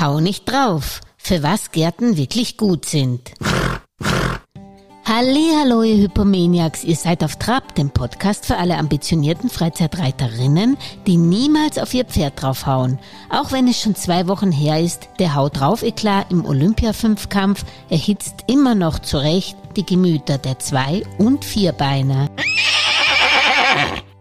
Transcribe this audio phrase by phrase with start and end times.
[0.00, 3.32] Hau nicht drauf, für was Gärten wirklich gut sind.
[5.04, 10.76] Hallo, ihr Hypomaniacs, ihr seid auf Trab, dem Podcast für alle ambitionierten Freizeitreiterinnen,
[11.08, 13.00] die niemals auf ihr Pferd draufhauen.
[13.28, 18.44] Auch wenn es schon zwei Wochen her ist, der Haut drauf Eklat im Olympia-Fünfkampf erhitzt
[18.46, 22.28] immer noch zurecht die Gemüter der Zwei- und Vierbeiner.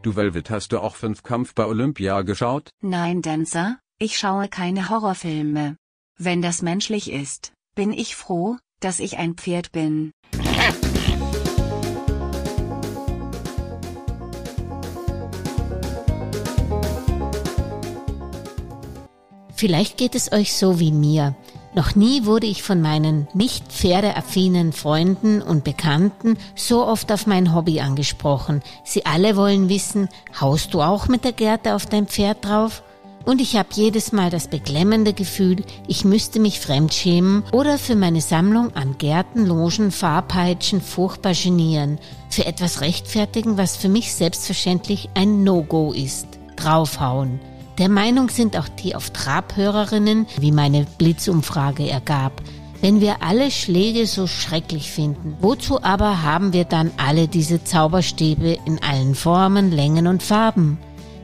[0.02, 2.70] Du Velvet, hast du auch Fünfkampf bei Olympia geschaut?
[2.82, 5.78] Nein, Dancer, ich schaue keine Horrorfilme.
[6.20, 10.12] Wenn das menschlich ist, bin ich froh, dass ich ein Pferd bin.
[19.56, 21.36] Vielleicht geht es euch so wie mir.
[21.74, 27.56] Noch nie wurde ich von meinen nicht pferdeaffinen Freunden und Bekannten so oft auf mein
[27.56, 28.62] Hobby angesprochen.
[28.84, 32.84] Sie alle wollen wissen, haust du auch mit der Gerte auf dein Pferd drauf?
[33.28, 38.22] Und ich habe jedes Mal das beklemmende Gefühl, ich müsste mich fremdschämen oder für meine
[38.22, 45.44] Sammlung an Gärten, Logen, Farbpeitschen furchtbar genieren, für etwas rechtfertigen, was für mich selbstverständlich ein
[45.44, 46.26] No-Go ist.
[46.56, 47.42] Draufhauen.
[47.78, 52.42] Der Meinung sind auch die auf Trabhörerinnen, wie meine Blitzumfrage ergab.
[52.80, 58.58] Wenn wir alle Schläge so schrecklich finden, wozu aber haben wir dann alle diese Zauberstäbe
[58.64, 60.78] in allen Formen, Längen und Farben?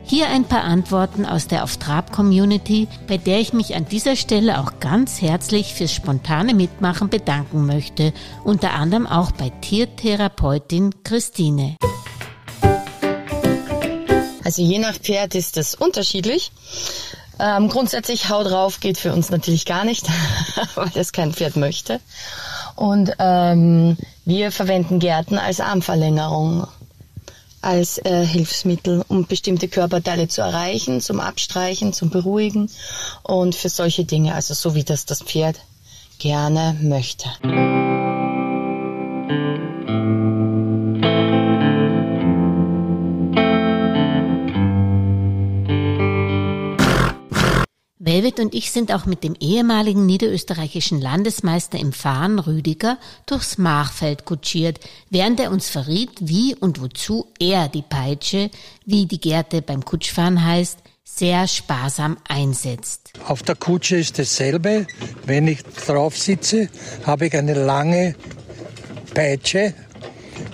[0.06, 4.16] Hier ein paar Antworten aus der Auf Trab Community, bei der ich mich an dieser
[4.16, 8.12] Stelle auch ganz herzlich fürs spontane Mitmachen bedanken möchte,
[8.44, 11.76] unter anderem auch bei Tiertherapeutin Christine.
[14.44, 16.52] Also je nach Pferd ist es unterschiedlich.
[17.38, 20.06] Ähm, grundsätzlich Hau drauf geht für uns natürlich gar nicht,
[20.74, 22.00] weil das kein Pferd möchte.
[22.76, 23.96] Und ähm,
[24.26, 26.66] wir verwenden Gärten als Armverlängerung,
[27.64, 32.70] als äh, Hilfsmittel, um bestimmte Körperteile zu erreichen, zum Abstreichen, zum Beruhigen
[33.22, 35.56] und für solche Dinge, also so wie das das Pferd
[36.18, 37.28] gerne möchte.
[48.14, 54.24] Velvet und ich sind auch mit dem ehemaligen niederösterreichischen Landesmeister im Fahren Rüdiger durchs Machfeld
[54.24, 54.78] kutschiert,
[55.10, 58.52] während er uns verriet, wie und wozu er die Peitsche,
[58.86, 63.10] wie die Gerte beim Kutschfahren heißt, sehr sparsam einsetzt.
[63.26, 64.86] Auf der Kutsche ist dasselbe.
[65.26, 66.68] Wenn ich drauf sitze,
[67.04, 68.14] habe ich eine lange
[69.12, 69.74] Peitsche.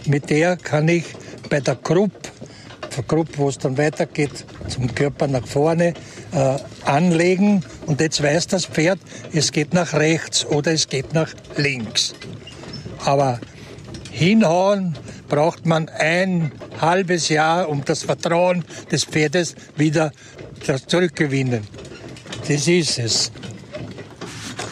[0.06, 1.04] Mit der kann ich
[1.50, 2.31] bei der Gruppe,
[2.97, 5.92] der Gruppe, wo es dann weitergeht, zum Körper nach vorne,
[6.32, 8.98] äh, anlegen und jetzt weiß das Pferd,
[9.32, 12.14] es geht nach rechts oder es geht nach links.
[13.04, 13.41] Aber
[14.10, 14.96] hinhauen
[15.28, 20.12] braucht man ein halbes Jahr, um das Vertrauen des Pferdes wieder
[20.86, 21.66] zurückgewinnen.
[22.48, 23.32] Das ist es.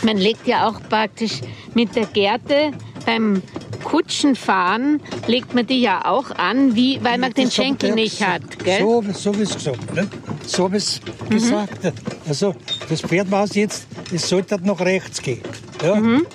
[0.02, 1.40] Man legt ja auch praktisch
[1.75, 2.72] mit der Gerte
[3.04, 3.42] beim
[3.84, 8.42] Kutschenfahren legt man die ja auch an, wie, weil man den Schenkel nicht hat.
[8.62, 8.80] Gell?
[8.80, 10.06] So, so wie es gesagt, ne?
[10.44, 11.34] so wie es mhm.
[11.34, 11.94] gesagt hat.
[12.26, 12.54] Also
[12.88, 15.42] das Pferd weiß jetzt, es sollte nach rechts gehen.
[15.82, 15.94] Ja?
[15.94, 16.26] Mhm.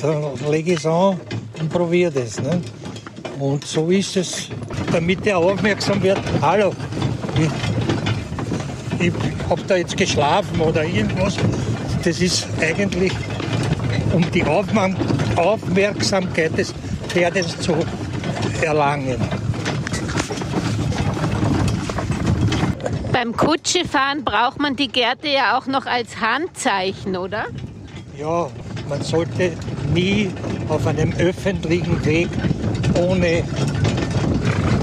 [0.00, 1.20] Dann lege ich es an
[1.58, 2.40] und probiere das.
[2.40, 2.60] Ne?
[3.38, 4.48] Und so ist es,
[4.92, 6.20] damit er aufmerksam wird.
[6.40, 6.72] Hallo,
[7.36, 9.12] ich, ich
[9.48, 11.36] habe da jetzt geschlafen oder irgendwas.
[12.02, 13.12] Das ist eigentlich
[14.12, 16.72] um die Aufmerksamkeit des
[17.08, 17.74] Pferdes zu
[18.62, 19.16] erlangen.
[23.20, 27.46] Beim Kutschefahren braucht man die Gerte ja auch noch als Handzeichen, oder?
[28.16, 28.48] Ja,
[28.88, 29.54] man sollte
[29.92, 30.30] nie
[30.68, 32.28] auf einem öffentlichen Weg
[32.94, 33.42] ohne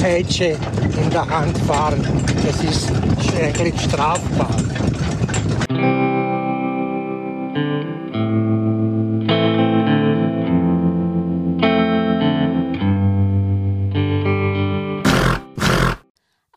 [0.02, 0.58] Peitsche
[1.02, 2.06] in der Hand fahren.
[2.46, 2.92] Das ist
[3.42, 4.65] eigentlich strafbar.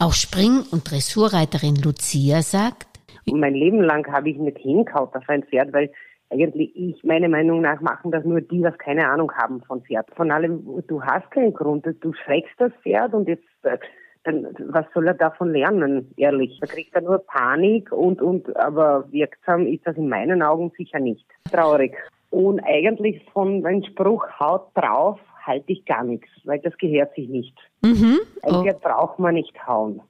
[0.08, 2.86] Auch Spring- und Dressurreiterin Lucia sagt,
[3.26, 5.90] mein Leben lang habe ich nicht hinkaut auf ein Pferd, weil
[6.30, 10.08] eigentlich ich, meiner Meinung nach, machen das nur die, was keine Ahnung haben von Pferd.
[10.16, 13.76] Von allem, du hast keinen Grund, du schreckst das Pferd und jetzt, äh,
[14.24, 16.58] dann, was soll er davon lernen, ehrlich?
[16.58, 21.00] Da kriegt er nur Panik und, und, aber wirksam ist das in meinen Augen sicher
[21.00, 21.26] nicht.
[21.52, 21.94] Traurig.
[22.30, 27.28] Und eigentlich von einem Spruch, haut drauf, halte ich gar nichts, weil das gehört sich
[27.28, 27.56] nicht.
[27.82, 28.20] Mhm.
[28.42, 28.62] Ein oh.
[28.62, 30.00] Pferd braucht man nicht hauen.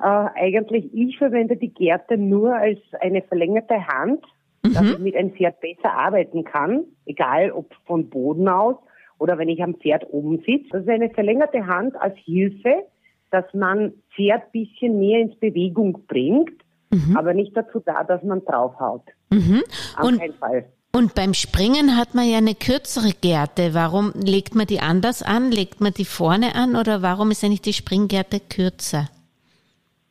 [0.00, 4.24] Äh, eigentlich, ich verwende die Gerte nur als eine verlängerte Hand,
[4.62, 4.74] mhm.
[4.74, 8.76] dass ich mit einem Pferd besser arbeiten kann, egal ob von Boden aus
[9.18, 10.68] oder wenn ich am Pferd oben sitze.
[10.72, 12.84] Das ist eine verlängerte Hand als Hilfe,
[13.30, 17.16] dass man Pferd bisschen mehr ins Bewegung bringt mhm.
[17.16, 19.04] aber nicht dazu da, dass man draufhaut.
[19.30, 19.62] Mhm.
[19.96, 20.66] Auf keinen Fall.
[20.92, 23.74] Und beim Springen hat man ja eine kürzere Gerte.
[23.74, 25.50] Warum legt man die anders an?
[25.50, 29.08] Legt man die vorne an oder warum ist eigentlich die Springgerte kürzer?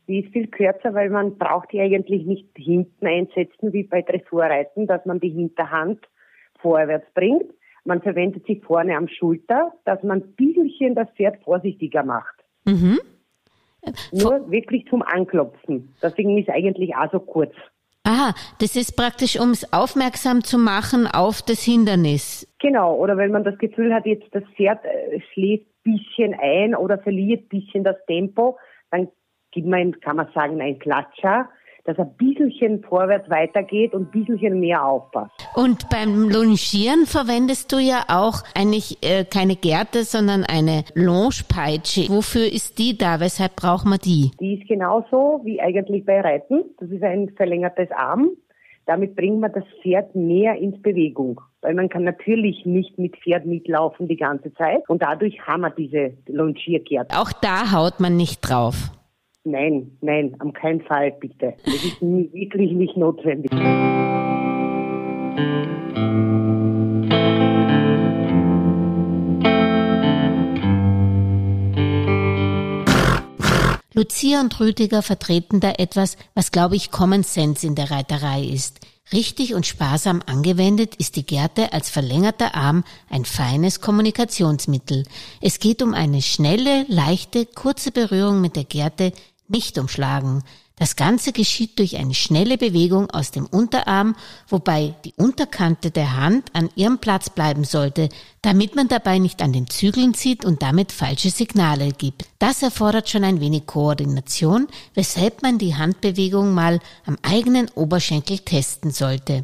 [0.08, 4.88] Die ist viel kürzer, weil man braucht die eigentlich nicht hinten einsetzen wie bei Dressurreiten,
[4.88, 6.00] dass man die Hinterhand
[6.62, 7.52] vorwärts bringt.
[7.84, 12.36] Man verwendet sie vorne am Schulter, dass man ein bisschen das Pferd vorsichtiger macht.
[12.66, 13.00] Mhm.
[14.12, 15.94] Nur wirklich zum Anklopfen.
[16.02, 17.54] Deswegen ist eigentlich auch so kurz.
[18.07, 22.48] Aha, das ist praktisch, um es aufmerksam zu machen auf das Hindernis.
[22.62, 27.00] Genau, oder wenn man das Gefühl hat, jetzt das Pferd äh, schläft bisschen ein oder
[27.00, 28.57] verliert bisschen das Tempo,
[28.92, 29.09] dann
[29.51, 31.50] gibt man, kann man sagen, ein Klatscher,
[31.88, 35.31] dass ein bisschen vorwärts weitergeht und ein bisschen mehr aufpasst.
[35.56, 42.10] Und beim Longieren verwendest du ja auch eigentlich äh, keine Gerte, sondern eine Longepeitsche.
[42.10, 43.22] Wofür ist die da?
[43.22, 44.31] Weshalb braucht man die?
[44.42, 46.66] Die ist genauso wie eigentlich bei Reiten.
[46.78, 48.31] Das ist ein verlängertes Arm.
[48.86, 51.40] Damit bringt man das Pferd mehr ins Bewegung.
[51.62, 54.88] Weil man kann natürlich nicht mit Pferd mitlaufen die ganze Zeit.
[54.90, 57.18] Und dadurch haben wir diese Longiergerte.
[57.18, 58.92] Auch da haut man nicht drauf.
[59.50, 61.54] Nein, nein, am keinen Fall, bitte.
[61.64, 63.50] Das ist wirklich nicht notwendig.
[73.94, 78.82] Lucia und Rüdiger vertreten da etwas, was glaube ich Common Sense in der Reiterei ist.
[79.14, 85.06] Richtig und sparsam angewendet ist die Gerte als verlängerter Arm ein feines Kommunikationsmittel.
[85.42, 89.14] Es geht um eine schnelle, leichte, kurze Berührung mit der Gerte,
[89.50, 90.44] nicht umschlagen.
[90.80, 94.16] Das Ganze geschieht durch eine schnelle Bewegung aus dem Unterarm,
[94.48, 98.10] wobei die Unterkante der Hand an ihrem Platz bleiben sollte,
[98.44, 102.26] damit man dabei nicht an den Zügeln zieht und damit falsche Signale gibt.
[102.38, 108.92] Das erfordert schon ein wenig Koordination, weshalb man die Handbewegung mal am eigenen Oberschenkel testen
[108.92, 109.42] sollte.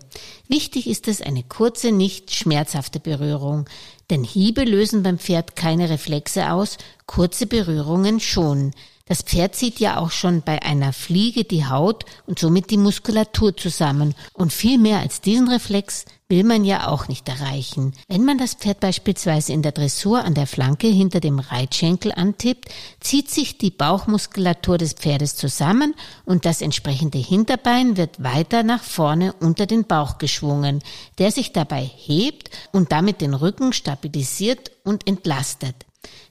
[0.48, 3.66] Wichtig ist es eine kurze, nicht schmerzhafte Berührung,
[4.12, 6.78] denn Hiebe lösen beim Pferd keine Reflexe aus,
[7.08, 8.72] kurze Berührungen schon.
[9.06, 13.56] Das Pferd zieht ja auch schon bei einer Fliege die Haut und somit die Muskulatur
[13.58, 14.16] zusammen.
[14.34, 17.94] Und viel mehr als diesen Reflex will man ja auch nicht erreichen.
[18.08, 22.70] Wenn man das Pferd beispielsweise in der Dressur an der Flanke hinter dem Reitschenkel antippt,
[23.02, 29.34] zieht sich die Bauchmuskulatur des Pferdes zusammen und das entsprechende Hinterbein wird weiter nach vorne
[29.34, 30.82] unter den Bauch geschwungen,
[31.18, 35.76] der sich dabei hebt und damit den Rücken stabilisiert und entlastet.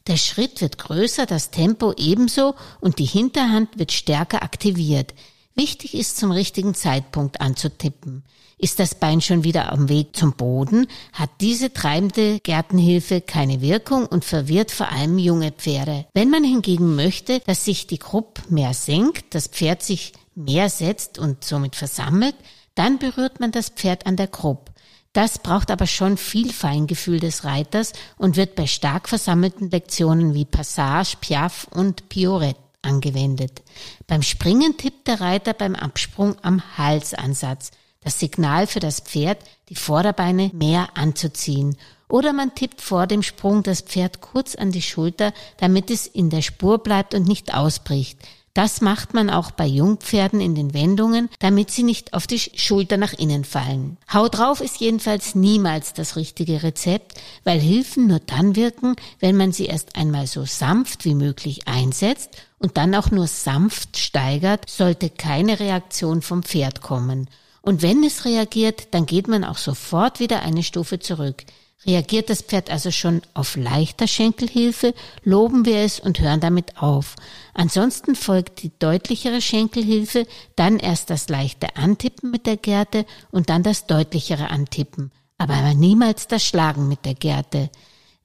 [0.07, 5.15] Der Schritt wird größer, das Tempo ebenso und die Hinterhand wird stärker aktiviert.
[5.55, 8.25] Wichtig ist zum richtigen Zeitpunkt anzutippen.
[8.59, 14.07] Ist das Bein schon wieder am Weg zum Boden, hat diese treibende Gärtenhilfe keine Wirkung
[14.07, 16.07] und verwirrt vor allem junge Pferde.
[16.15, 21.19] Wenn man hingegen möchte, dass sich die Krupp mehr senkt, das Pferd sich mehr setzt
[21.19, 22.37] und somit versammelt,
[22.75, 24.72] dann berührt man das Pferd an der Krupp.
[25.12, 30.47] Das braucht aber schon viel Feingefühl des Reiters und wird bei stark versammelten Lektionen wie
[30.47, 33.62] Passage, Piaf und Piorette angewendet.
[34.06, 37.70] Beim Springen tippt der Reiter beim Absprung am Halsansatz.
[38.00, 39.38] Das Signal für das Pferd,
[39.69, 41.76] die Vorderbeine mehr anzuziehen.
[42.08, 46.29] Oder man tippt vor dem Sprung das Pferd kurz an die Schulter, damit es in
[46.31, 48.19] der Spur bleibt und nicht ausbricht.
[48.55, 52.99] Das macht man auch bei Jungpferden in den Wendungen, damit sie nicht auf die Schulter
[52.99, 53.97] nach innen fallen.
[54.13, 59.53] Hau drauf ist jedenfalls niemals das richtige Rezept, weil Hilfen nur dann wirken, wenn man
[59.53, 65.09] sie erst einmal so sanft wie möglich einsetzt und dann auch nur sanft steigert, sollte
[65.09, 67.31] keine Reaktion vom Pferd kommen.
[67.63, 71.44] Und wenn es reagiert, dann geht man auch sofort wieder eine Stufe zurück.
[71.84, 77.17] Reagiert das Pferd also schon auf leichter Schenkelhilfe, loben wir es und hören damit auf.
[77.55, 83.65] Ansonsten folgt die deutlichere Schenkelhilfe, dann erst das leichte Antippen mit der Gerte und dann
[83.65, 87.69] das deutlichere Antippen, aber niemals das Schlagen mit der Gerte.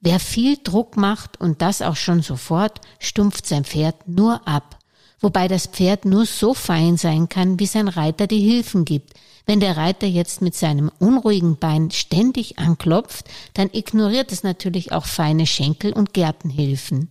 [0.01, 4.77] Wer viel Druck macht und das auch schon sofort, stumpft sein Pferd nur ab.
[5.19, 9.13] Wobei das Pferd nur so fein sein kann, wie sein Reiter die Hilfen gibt.
[9.49, 15.05] Wenn der Reiter jetzt mit seinem unruhigen Bein ständig anklopft, dann ignoriert es natürlich auch
[15.05, 17.09] feine Schenkel- und Gärtenhilfen.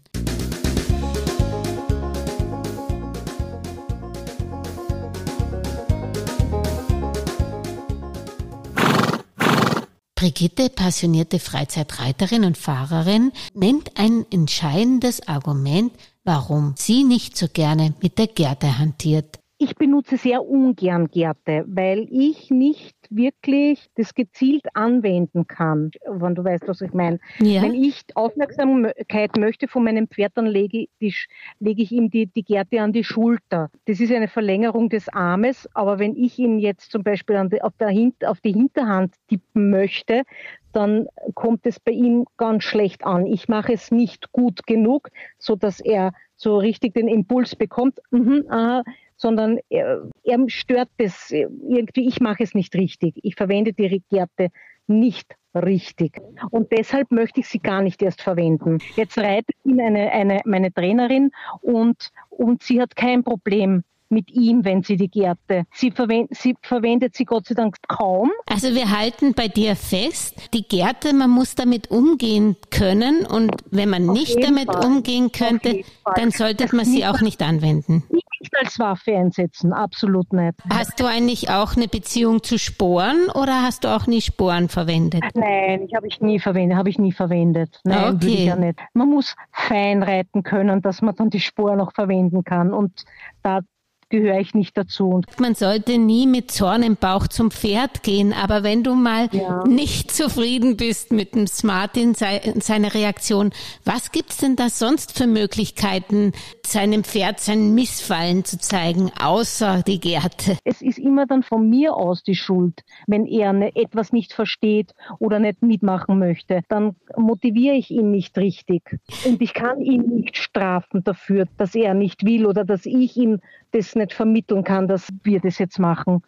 [10.14, 15.92] Brigitte, passionierte Freizeitreiterin und Fahrerin, nennt ein entscheidendes Argument,
[16.24, 19.38] warum sie nicht so gerne mit der Gerte hantiert.
[19.58, 26.44] Ich benutze sehr ungern Gärte, weil ich nicht wirklich das gezielt anwenden kann, wenn du
[26.44, 27.18] weißt, was ich meine.
[27.38, 27.62] Ja.
[27.62, 31.14] Wenn ich Aufmerksamkeit möchte von meinem Pferd, dann lege, die,
[31.58, 33.70] lege ich ihm die, die Gerte an die Schulter.
[33.86, 37.72] Das ist eine Verlängerung des Armes, aber wenn ich ihn jetzt zum Beispiel die, auf,
[37.78, 37.94] der,
[38.28, 40.24] auf die Hinterhand tippen möchte,
[40.72, 43.24] dann kommt es bei ihm ganz schlecht an.
[43.24, 45.08] Ich mache es nicht gut genug,
[45.38, 47.98] so dass er so richtig den Impuls bekommt.
[48.10, 48.82] Mhm, aha,
[49.16, 53.14] sondern er, er stört das irgendwie, ich mache es nicht richtig.
[53.22, 54.48] Ich verwende die Gerte
[54.86, 56.20] nicht richtig.
[56.50, 58.78] Und deshalb möchte ich sie gar nicht erst verwenden.
[58.94, 61.30] Jetzt reitet ihn eine, eine, meine Trainerin
[61.60, 65.64] und, und sie hat kein Problem mit ihm, wenn sie die Gerte.
[65.72, 68.30] Sie, verwend, sie verwendet sie Gott sei Dank kaum.
[68.48, 73.90] Also wir halten bei dir fest, die Gerte, man muss damit umgehen können und wenn
[73.90, 74.84] man Auf nicht damit Fall.
[74.84, 75.82] umgehen könnte,
[76.14, 78.04] dann sollte das man sie auch nicht anwenden.
[78.40, 80.54] Nicht als Waffe einsetzen, absolut nicht.
[80.70, 85.24] Hast du eigentlich auch eine Beziehung zu Sporen oder hast du auch nie Sporen verwendet?
[85.34, 87.80] Nein, ich habe ich nie verwendet, habe ich nie verwendet.
[87.84, 88.26] Nein, okay.
[88.26, 88.78] ich ja nicht.
[88.94, 93.04] Man muss fein reiten können, dass man dann die Sporen noch verwenden kann und
[93.42, 93.60] da
[94.08, 95.20] gehöre ich nicht dazu.
[95.38, 99.64] Man sollte nie mit Zorn im Bauch zum Pferd gehen, aber wenn du mal ja.
[99.66, 103.50] nicht zufrieden bist mit dem Smartin, seine Reaktion,
[103.84, 106.32] was gibt's denn da sonst für Möglichkeiten,
[106.64, 110.56] seinem Pferd sein Missfallen zu zeigen, außer die Gerte?
[110.64, 114.94] Es ist immer dann von mir aus die Schuld, wenn er ne, etwas nicht versteht
[115.18, 118.82] oder nicht mitmachen möchte, dann motiviere ich ihn nicht richtig.
[119.24, 123.40] Und ich kann ihn nicht strafen dafür, dass er nicht will oder dass ich ihm
[123.72, 126.22] das nicht vermitteln kann, dass wir das jetzt machen.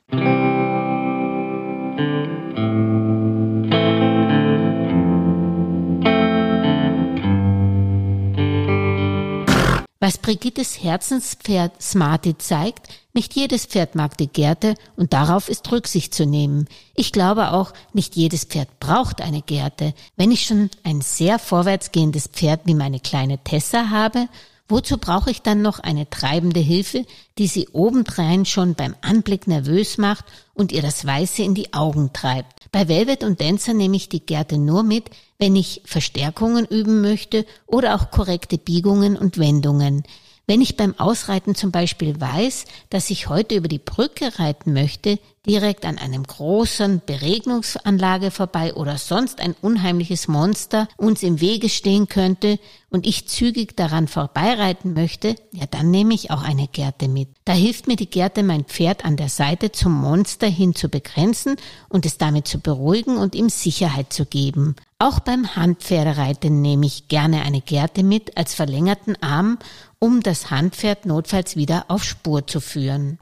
[10.00, 16.14] Was Brigittes Herzenspferd Smarty zeigt, nicht jedes Pferd mag die Gerte und darauf ist Rücksicht
[16.14, 16.66] zu nehmen.
[16.94, 19.92] Ich glaube auch, nicht jedes Pferd braucht eine Gerte.
[20.16, 24.28] Wenn ich schon ein sehr vorwärtsgehendes Pferd wie meine kleine Tessa habe,
[24.68, 27.06] Wozu brauche ich dann noch eine treibende Hilfe,
[27.38, 32.12] die sie obendrein schon beim Anblick nervös macht und ihr das Weiße in die Augen
[32.12, 32.70] treibt?
[32.70, 37.46] Bei Velvet und Dancer nehme ich die Gerte nur mit, wenn ich Verstärkungen üben möchte
[37.66, 40.02] oder auch korrekte Biegungen und Wendungen.
[40.50, 45.18] Wenn ich beim Ausreiten zum Beispiel weiß, dass ich heute über die Brücke reiten möchte,
[45.46, 52.08] direkt an einem großen Beregnungsanlage vorbei oder sonst ein unheimliches Monster uns im Wege stehen
[52.08, 52.58] könnte
[52.90, 57.28] und ich zügig daran vorbeireiten möchte, ja dann nehme ich auch eine Gerte mit.
[57.44, 61.56] Da hilft mir die Gerte, mein Pferd an der Seite zum Monster hin zu begrenzen
[61.88, 64.76] und es damit zu beruhigen und ihm Sicherheit zu geben.
[64.98, 69.58] Auch beim Handpferdereiten nehme ich gerne eine Gerte mit als verlängerten Arm
[70.00, 73.18] um das Handpferd notfalls wieder auf Spur zu führen.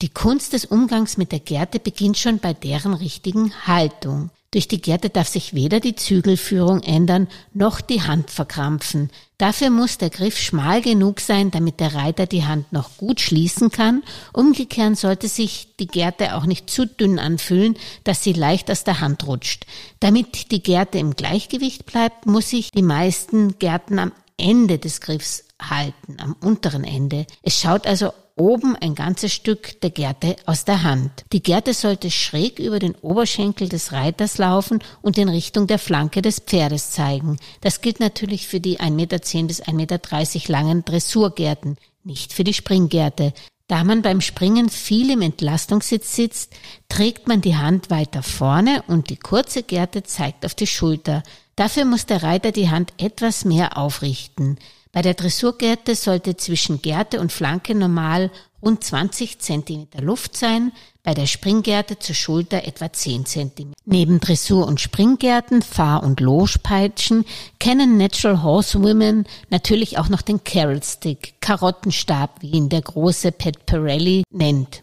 [0.00, 4.30] Die Kunst des Umgangs mit der Gerte beginnt schon bei deren richtigen Haltung.
[4.50, 9.10] Durch die Gerte darf sich weder die Zügelführung ändern, noch die Hand verkrampfen.
[9.36, 13.70] Dafür muss der Griff schmal genug sein, damit der Reiter die Hand noch gut schließen
[13.70, 14.02] kann.
[14.32, 19.00] Umgekehrt sollte sich die Gerte auch nicht zu dünn anfühlen, dass sie leicht aus der
[19.00, 19.66] Hand rutscht.
[20.00, 25.44] Damit die Gerte im Gleichgewicht bleibt, muss sich die meisten Gärten am Ende des Griffs
[25.60, 27.26] halten, am unteren Ende.
[27.42, 31.24] Es schaut also oben ein ganzes Stück der Gerte aus der Hand.
[31.32, 36.22] Die Gerte sollte schräg über den Oberschenkel des Reiters laufen und in Richtung der Flanke
[36.22, 37.38] des Pferdes zeigen.
[37.60, 42.54] Das gilt natürlich für die 1,10 Meter bis 1,30 Meter langen Dressurgärten, nicht für die
[42.54, 43.32] Springgärte.
[43.66, 46.54] Da man beim Springen viel im Entlastungssitz sitzt,
[46.88, 51.22] trägt man die Hand weiter vorne und die kurze Gerte zeigt auf die Schulter.
[51.54, 54.58] Dafür muss der Reiter die Hand etwas mehr aufrichten.
[54.92, 58.30] Bei der Dressurgerte sollte zwischen Gerte und Flanke normal
[58.62, 63.72] rund 20 cm Luft sein, bei der Springgerte zur Schulter etwa 10 cm.
[63.84, 67.24] Neben Dressur- und Springgärten, Fahr- und Logepeitschen
[67.58, 73.64] kennen Natural Horsewomen natürlich auch noch den Carrot Stick, Karottenstab, wie ihn der große Pat
[73.66, 74.82] Pirelli nennt.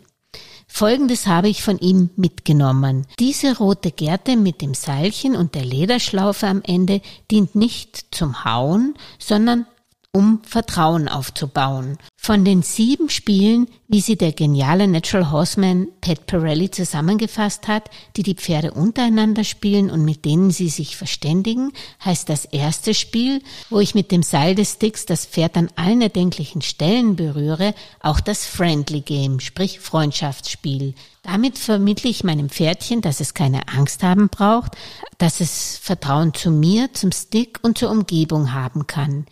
[0.67, 3.05] Folgendes habe ich von ihm mitgenommen.
[3.19, 8.95] Diese rote Gerte mit dem Seilchen und der Lederschlaufe am Ende dient nicht zum Hauen,
[9.19, 9.67] sondern
[10.15, 11.97] um Vertrauen aufzubauen.
[12.15, 18.23] Von den sieben Spielen, wie sie der geniale Natural Horseman Pat Pirelli zusammengefasst hat, die
[18.23, 23.81] die Pferde untereinander spielen und mit denen sie sich verständigen, heißt das erste Spiel, wo
[23.81, 28.45] ich mit dem Seil des Sticks das Pferd an allen erdenklichen Stellen berühre, auch das
[28.45, 30.93] Friendly Game, sprich Freundschaftsspiel.
[31.23, 34.77] Damit vermittle ich meinem Pferdchen, dass es keine Angst haben braucht,
[35.17, 39.25] dass es Vertrauen zu mir, zum Stick und zur Umgebung haben kann.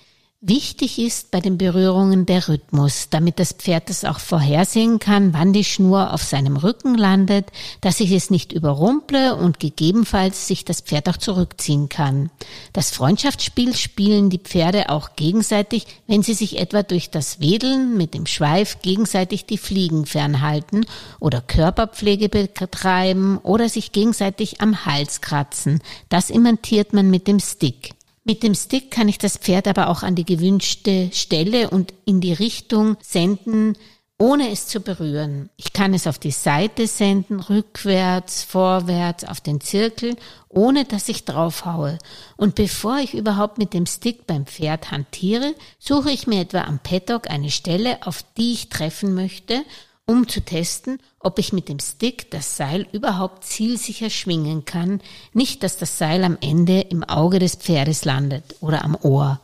[0.46, 5.54] Wichtig ist bei den Berührungen der Rhythmus, damit das Pferd es auch vorhersehen kann, wann
[5.54, 7.46] die Schnur auf seinem Rücken landet,
[7.80, 12.30] dass ich es nicht überrumple und gegebenenfalls sich das Pferd auch zurückziehen kann.
[12.74, 18.14] Das Freundschaftsspiel spielen die Pferde auch gegenseitig, wenn sie sich etwa durch das Wedeln mit
[18.14, 20.86] dem Schweif gegenseitig die Fliegen fernhalten
[21.22, 25.80] oder Körperpflege betreiben oder sich gegenseitig am Hals kratzen.
[26.10, 27.92] Das imitiert man mit dem Stick.
[28.26, 32.22] Mit dem Stick kann ich das Pferd aber auch an die gewünschte Stelle und in
[32.22, 33.78] die Richtung senden,
[34.18, 35.50] ohne es zu berühren.
[35.58, 40.16] Ich kann es auf die Seite senden, rückwärts, vorwärts, auf den Zirkel,
[40.48, 41.98] ohne dass ich draufhaue.
[42.38, 46.80] Und bevor ich überhaupt mit dem Stick beim Pferd hantiere, suche ich mir etwa am
[46.80, 49.66] Paddock eine Stelle, auf die ich treffen möchte
[50.06, 55.02] um zu testen, ob ich mit dem Stick das Seil überhaupt zielsicher schwingen kann,
[55.34, 59.40] nicht dass das Seil am Ende im Auge des Pferdes landet oder am Ohr.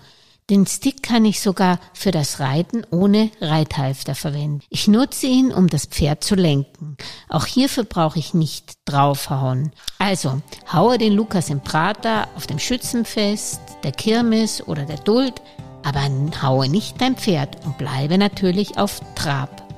[0.50, 4.62] Den Stick kann ich sogar für das Reiten ohne Reithalfter verwenden.
[4.70, 6.98] Ich nutze ihn, um das Pferd zu lenken.
[7.30, 9.72] Auch hierfür brauche ich nicht draufhauen.
[10.00, 10.42] Also,
[10.74, 15.36] haue den Lukas im Prater auf dem Schützenfest, der Kirmes oder der Duld,
[15.84, 16.10] aber
[16.42, 19.69] haue nicht dein Pferd und bleibe natürlich auf Trab.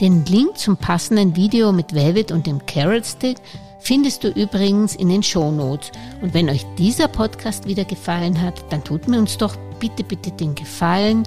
[0.00, 3.36] Den Link zum passenden Video mit Velvet und dem Carrot Stick
[3.78, 5.92] findest du übrigens in den Show Notes.
[6.20, 10.30] Und wenn euch dieser Podcast wieder gefallen hat, dann tut mir uns doch bitte, bitte
[10.30, 11.24] den Gefallen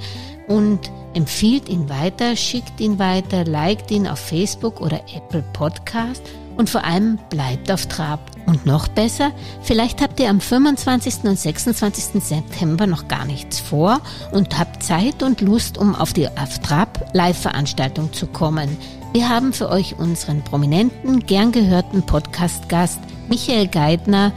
[0.48, 6.24] und empfiehlt ihn weiter, schickt ihn weiter, liked ihn auf Facebook oder Apple Podcast
[6.58, 8.35] und vor allem bleibt auf Trab.
[8.46, 9.32] Und noch besser,
[9.64, 11.24] vielleicht habt ihr am 25.
[11.24, 12.24] und 26.
[12.24, 17.10] September noch gar nichts vor und habt Zeit und Lust, um auf die auf Trab
[17.14, 18.78] Live-Veranstaltung zu kommen.
[19.14, 23.00] Wir haben für euch unseren prominenten, gern gehörten Podcast-Gast
[23.30, 24.32] Michael Geithner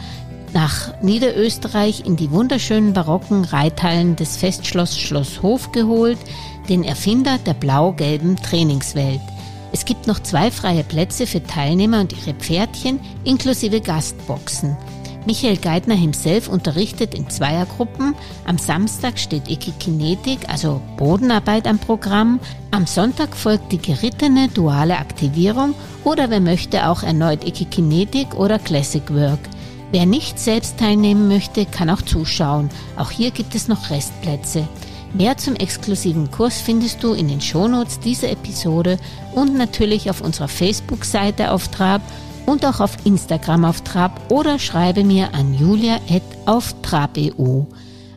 [0.54, 6.18] nach Niederösterreich in die wunderschönen barocken Reithallen des Festschloss Schloss Hof geholt,
[6.68, 9.20] den Erfinder der blau-gelben Trainingswelt.
[9.78, 14.76] Es gibt noch zwei freie Plätze für Teilnehmer und ihre Pferdchen inklusive Gastboxen.
[15.24, 18.16] Michael Geithner himself unterrichtet in Zweiergruppen.
[18.44, 22.40] Am Samstag steht Ekikinetik, also Bodenarbeit am Programm.
[22.72, 29.08] Am Sonntag folgt die gerittene duale Aktivierung oder wer möchte auch erneut Ekikinetik oder Classic
[29.14, 29.38] Work.
[29.92, 32.68] Wer nicht selbst teilnehmen möchte, kann auch zuschauen.
[32.96, 34.66] Auch hier gibt es noch Restplätze.
[35.14, 38.98] Mehr zum exklusiven Kurs findest du in den Shownotes dieser Episode
[39.34, 42.02] und natürlich auf unserer Facebook-Seite auf Trab
[42.46, 47.62] und auch auf Instagram auf Trab oder schreibe mir an julia.auftrab.eu.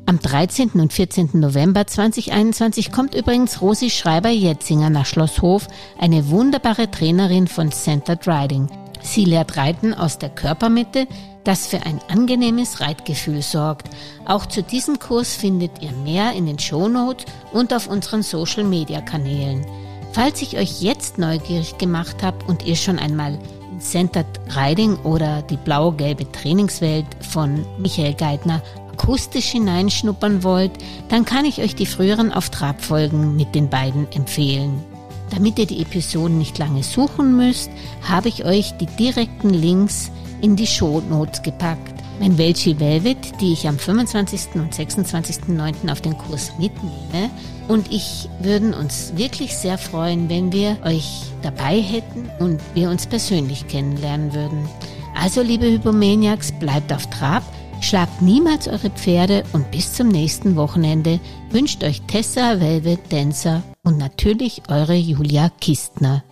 [0.06, 0.72] Am 13.
[0.72, 1.30] und 14.
[1.34, 8.68] November 2021 kommt übrigens Rosi Schreiber-Jetzinger nach Schlosshof, eine wunderbare Trainerin von Centered Riding.
[9.02, 11.08] Sie lehrt Reiten aus der Körpermitte,
[11.44, 13.90] das für ein angenehmes Reitgefühl sorgt.
[14.26, 19.02] Auch zu diesem Kurs findet ihr mehr in den Shownotes und auf unseren Social Media
[19.02, 19.66] Kanälen.
[20.14, 23.40] Falls ich euch jetzt neugierig gemacht habe und ihr schon einmal
[23.72, 30.72] in Centered Riding oder die blau-gelbe Trainingswelt von Michael Geithner akustisch hineinschnuppern wollt,
[31.10, 34.84] dann kann ich euch die früheren auf Trabfolgen mit den beiden empfehlen.
[35.32, 40.56] Damit ihr die Episoden nicht lange suchen müsst, habe ich euch die direkten Links in
[40.56, 41.94] die Shownotes gepackt.
[42.20, 44.56] Mein Welchi Velvet, die ich am 25.
[44.56, 45.92] und 26.09.
[45.92, 47.30] auf den Kurs mitnehme.
[47.68, 53.08] Und ich würden uns wirklich sehr freuen, wenn wir euch dabei hätten und wir uns
[53.08, 54.70] persönlich kennenlernen würden.
[55.16, 57.44] Also, liebe Hypomaniacs, bleibt auf Trab,
[57.82, 63.98] schlagt niemals eure Pferde und bis zum nächsten Wochenende wünscht euch Tessa Velvet Dancer und
[63.98, 66.24] natürlich eure Julia Kistner.